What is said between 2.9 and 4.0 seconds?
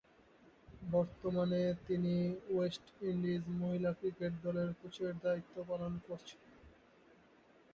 Indies মহিলা